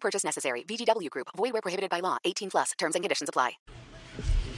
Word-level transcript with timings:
Purchase 0.00 0.24
necessary. 0.24 0.64
VGW 0.64 1.10
Group. 1.10 1.28
Void 1.36 1.52
where 1.52 1.62
prohibited 1.62 1.90
by 1.90 2.00
law. 2.00 2.16
18 2.24 2.50
plus. 2.50 2.72
Terms 2.78 2.94
and 2.94 3.04
conditions 3.04 3.28
apply. 3.28 3.58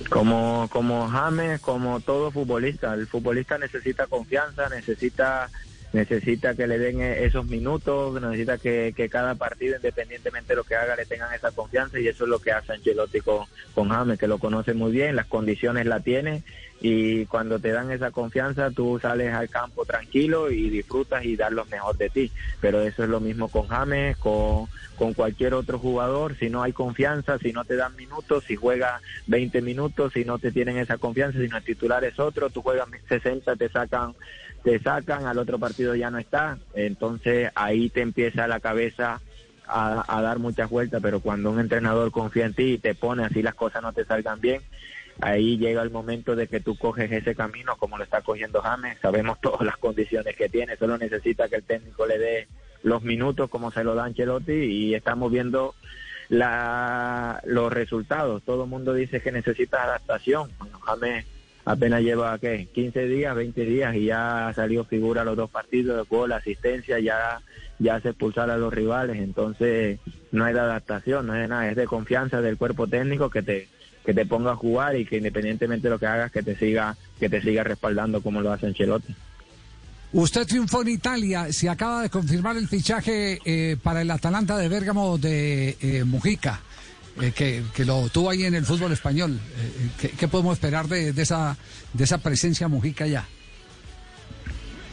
Como, 0.09 0.69
como 0.73 1.09
James, 1.09 1.61
como 1.61 2.01
todo 2.01 2.31
futbolista, 2.31 2.95
el 2.95 3.07
futbolista 3.07 3.59
necesita 3.59 4.07
confianza, 4.07 4.69
necesita 4.69 5.51
necesita 5.93 6.55
que 6.55 6.67
le 6.67 6.79
den 6.79 7.01
e, 7.01 7.25
esos 7.25 7.47
minutos, 7.47 8.21
necesita 8.21 8.59
que, 8.59 8.93
que, 8.97 9.09
cada 9.09 9.35
partido, 9.35 9.77
independientemente 9.77 10.53
de 10.53 10.57
lo 10.57 10.65
que 10.65 10.77
haga, 10.77 10.97
le 10.97 11.07
tengan 11.07 11.33
esa 11.35 11.51
confianza 11.51 11.99
y 11.99 12.09
eso 12.09 12.25
es 12.25 12.31
lo 12.31 12.39
que 12.39 12.53
hace 12.53 12.73
Ancelotti 12.73 13.21
con, 13.21 13.47
con 13.75 13.89
James, 13.89 14.19
que 14.19 14.27
lo 14.27 14.39
conoce 14.39 14.75
muy 14.75 14.93
bien, 14.93 15.17
las 15.17 15.27
condiciones 15.27 15.87
la 15.87 16.01
tiene 16.01 16.43
y 16.81 17.27
cuando 17.27 17.59
te 17.59 17.73
dan 17.73 17.91
esa 17.91 18.11
confianza 18.11 18.71
tú 18.71 18.99
sales 19.01 19.35
al 19.35 19.51
campo 19.51 19.85
tranquilo 19.85 20.51
y 20.51 20.71
disfrutas 20.71 21.25
y 21.25 21.37
das 21.37 21.53
lo 21.53 21.67
mejor 21.67 21.97
de 21.99 22.09
ti. 22.09 22.33
Pero 22.61 22.81
eso 22.81 23.05
es 23.05 23.11
lo 23.11 23.21
mismo 23.21 23.49
con 23.49 23.69
James, 23.69 24.17
con, 24.17 24.67
con 24.97 25.13
cualquier 25.13 25.55
otro 25.55 25.79
jugador, 25.79 26.37
si 26.39 26.49
no 26.49 26.63
hay 26.63 26.73
confianza, 26.73 27.39
si 27.39 27.53
no 27.53 27.65
te 27.65 27.77
dan 27.77 27.95
minutos, 27.97 28.45
si 28.45 28.57
juegas 28.57 29.03
20 29.27 29.61
minutos, 29.61 30.15
si 30.15 30.25
no 30.25 30.39
te 30.39 30.53
tienen 30.53 30.79
esa 30.79 30.97
confianza, 30.97 31.39
si 31.39 31.49
no 31.49 31.59
el 31.59 31.65
titular 31.65 32.03
es 32.05 32.19
otro, 32.19 32.49
tú 32.49 32.63
juegas 32.63 32.89
60, 33.09 33.57
te 33.57 33.69
sacan 33.69 34.15
te 34.63 34.79
sacan, 34.81 35.27
al 35.27 35.39
otro 35.39 35.59
partido 35.59 35.95
ya 35.95 36.11
no 36.11 36.19
está, 36.19 36.59
entonces 36.75 37.51
ahí 37.55 37.89
te 37.89 38.03
empieza 38.03 38.47
la 38.47 38.61
cabeza 38.61 39.21
a, 39.67 40.21
dar 40.23 40.39
muchas 40.39 40.69
vueltas, 40.69 41.01
pero 41.01 41.21
cuando 41.21 41.51
un 41.51 41.61
entrenador 41.61 42.11
confía 42.11 42.47
en 42.47 42.55
ti 42.55 42.73
y 42.73 42.79
te 42.79 42.95
pone 42.95 43.25
así 43.25 43.43
las 43.43 43.55
cosas 43.55 43.83
no 43.83 43.93
te 43.93 44.05
salgan 44.05 44.41
bien, 44.41 44.63
ahí 45.21 45.59
llega 45.59 45.83
el 45.83 45.91
momento 45.91 46.35
de 46.35 46.49
que 46.49 46.61
tú 46.61 46.77
coges 46.77 47.11
ese 47.13 47.35
camino 47.35 47.77
como 47.77 47.97
lo 47.97 48.05
está 48.05 48.21
cogiendo 48.23 48.61
James, 48.61 48.99
sabemos 49.01 49.39
todas 49.43 49.63
las 49.63 49.77
condiciones 49.77 50.37
que 50.37 50.49
tiene, 50.49 50.77
solo 50.77 50.99
necesita 50.99 51.49
que 51.49 51.57
el 51.57 51.63
técnico 51.63 52.07
le 52.07 52.19
dé 52.19 52.49
los 52.83 53.03
minutos 53.03 53.49
como 53.49 53.71
se 53.71 53.85
lo 53.85 53.95
da 53.95 54.05
Ancelotti 54.05 54.53
y 54.53 54.95
estamos 54.95 55.31
viendo 55.31 55.75
la, 56.29 57.41
los 57.45 57.73
resultados, 57.73 58.43
todo 58.43 58.65
el 58.65 58.71
mundo 58.71 58.93
dice 58.95 59.21
que 59.21 59.33
necesita 59.33 59.85
adaptación, 59.85 60.51
bueno, 60.59 60.81
James 60.81 61.27
apenas 61.73 62.03
lleva 62.03 62.39
¿qué? 62.39 62.69
15 62.73 63.07
días, 63.07 63.35
20 63.35 63.65
días 63.65 63.95
y 63.95 64.07
ya 64.07 64.53
salió 64.55 64.85
figura 64.85 65.25
los 65.25 65.37
dos 65.37 65.51
partidos, 65.51 66.09
gol, 66.09 66.33
asistencia, 66.33 66.99
ya 66.99 67.41
ya 67.79 67.95
hace 67.95 68.11
expulsar 68.11 68.51
a 68.51 68.59
los 68.59 68.73
rivales, 68.73 69.17
entonces 69.17 69.99
no 70.33 70.45
hay 70.45 70.53
de 70.53 70.61
adaptación, 70.61 71.27
no 71.27 71.35
es 71.35 71.41
de 71.41 71.49
nada, 71.49 71.69
es 71.71 71.77
de 71.77 71.87
confianza 71.87 72.43
del 72.43 72.59
cuerpo 72.59 72.87
técnico 72.87 73.31
que 73.31 73.43
te 73.43 73.69
que 74.05 74.15
te 74.15 74.27
ponga 74.27 74.53
a 74.53 74.57
jugar 74.57 74.97
y 74.97 75.05
que 75.05 75.19
independientemente 75.19 75.89
de 75.89 75.91
lo 75.91 75.99
que 75.99 76.07
hagas 76.07 76.31
que 76.31 76.43
te 76.43 76.57
siga 76.57 76.97
que 77.19 77.29
te 77.29 77.41
siga 77.41 77.65
respaldando 77.65 78.23
como 78.23 78.41
lo 78.41 78.53
hace 78.53 78.67
Ancelotti. 78.67 79.15
Usted 80.13 80.45
triunfó 80.47 80.83
en 80.83 80.89
Italia, 80.89 81.53
se 81.53 81.69
acaba 81.69 82.03
de 82.03 82.11
confirmar 82.11 82.57
el 82.57 82.67
fichaje 82.67 83.39
eh, 83.45 83.77
para 83.81 84.03
el 84.03 84.11
Atalanta 84.11 84.59
de 84.59 84.69
Bérgamo 84.69 85.19
de 85.19 85.77
eh, 85.81 86.05
Mujica. 86.05 86.61
Eh, 87.21 87.33
que, 87.75 87.85
lo 87.85 88.09
tuvo 88.09 88.31
ahí 88.31 88.45
en 88.45 88.55
el 88.55 88.65
fútbol 88.65 88.93
español. 88.93 89.33
Eh, 89.33 89.91
¿qué, 90.01 90.09
¿qué, 90.11 90.29
podemos 90.29 90.55
esperar 90.55 90.87
de, 90.87 91.11
esa, 91.11 91.57
de 91.93 92.05
esa 92.05 92.19
presencia 92.19 92.69
Mujica 92.69 93.07
ya? 93.07 93.27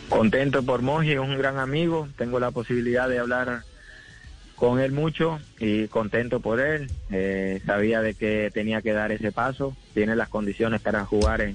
Contento 0.10 0.64
por 0.64 0.82
Moji, 0.82 1.14
es 1.14 1.20
un 1.20 1.38
gran 1.38 1.58
amigo. 1.58 2.08
Tengo 2.18 2.40
la 2.40 2.52
posibilidad 2.52 3.10
de 3.10 3.20
hablar 3.20 3.64
con 4.56 4.80
él 4.80 4.92
mucho 4.92 5.40
y 5.60 5.88
contento 5.88 6.40
por 6.40 6.60
él. 6.60 6.90
Eh, 7.12 7.62
sabía 7.66 8.02
de 8.02 8.14
que 8.14 8.50
tenía 8.54 8.82
que 8.82 8.94
dar 8.94 9.12
ese 9.12 9.32
paso. 9.32 9.76
Tiene 9.94 10.16
las 10.16 10.30
condiciones 10.30 10.82
para 10.82 11.06
jugar 11.06 11.42
en, 11.42 11.54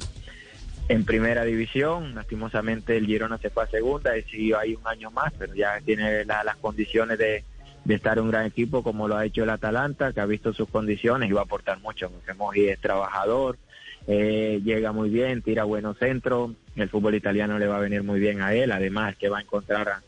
en 0.88 1.04
primera 1.04 1.44
división. 1.44 2.14
Lastimosamente 2.14 2.96
el 2.96 3.06
Girona 3.06 3.38
se 3.38 3.50
fue 3.50 3.64
a 3.64 3.68
segunda 3.68 4.16
y 4.16 4.22
siguió 4.24 4.58
ahí 4.58 4.74
un 4.74 4.86
año 4.86 5.10
más, 5.10 5.32
pero 5.38 5.54
ya 5.54 5.80
tiene 5.84 6.24
la, 6.24 6.44
las 6.44 6.56
condiciones 6.56 7.18
de 7.18 7.44
de 7.84 7.94
estar 7.94 8.18
en 8.18 8.24
un 8.24 8.30
gran 8.30 8.46
equipo 8.46 8.82
como 8.82 9.08
lo 9.08 9.16
ha 9.16 9.24
hecho 9.24 9.42
el 9.42 9.50
Atalanta, 9.50 10.12
que 10.12 10.20
ha 10.20 10.26
visto 10.26 10.52
sus 10.52 10.68
condiciones 10.68 11.28
y 11.28 11.32
va 11.32 11.40
a 11.40 11.44
aportar 11.44 11.80
mucho. 11.80 12.10
Moji 12.36 12.68
es 12.68 12.80
trabajador, 12.80 13.58
eh, 14.06 14.60
llega 14.64 14.92
muy 14.92 15.10
bien, 15.10 15.42
tira 15.42 15.64
buenos 15.64 15.98
centros, 15.98 16.52
el 16.76 16.88
fútbol 16.88 17.14
italiano 17.14 17.58
le 17.58 17.66
va 17.66 17.76
a 17.76 17.80
venir 17.80 18.02
muy 18.02 18.20
bien 18.20 18.40
a 18.40 18.54
él, 18.54 18.72
además 18.72 19.16
que 19.16 19.28
va 19.28 19.38
a 19.38 19.42
encontrar 19.42 19.88
a, 19.88 20.02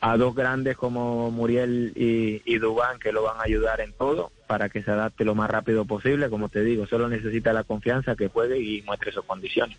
a 0.00 0.16
dos 0.16 0.34
grandes 0.34 0.76
como 0.76 1.30
Muriel 1.30 1.92
y, 1.94 2.42
y 2.44 2.58
Dubán 2.58 2.98
que 2.98 3.12
lo 3.12 3.22
van 3.22 3.38
a 3.38 3.44
ayudar 3.44 3.80
en 3.80 3.92
todo 3.92 4.32
para 4.46 4.68
que 4.68 4.82
se 4.82 4.90
adapte 4.90 5.24
lo 5.24 5.34
más 5.34 5.48
rápido 5.48 5.84
posible. 5.84 6.28
Como 6.28 6.48
te 6.48 6.62
digo, 6.62 6.86
solo 6.86 7.08
necesita 7.08 7.52
la 7.52 7.64
confianza 7.64 8.16
que 8.16 8.28
juegue 8.28 8.58
y 8.58 8.82
muestre 8.82 9.12
sus 9.12 9.24
condiciones. 9.24 9.78